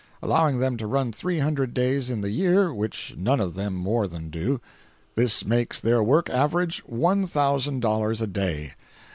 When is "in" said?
2.09-2.21